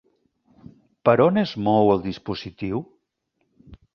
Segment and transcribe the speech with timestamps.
[1.09, 2.81] Per on es mou el dispositiu?